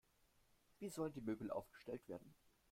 Wie 0.79 0.89
sollen 0.89 1.13
die 1.13 1.21
Möbel 1.21 1.51
aufgestellt 1.51 2.07
werden? 2.09 2.33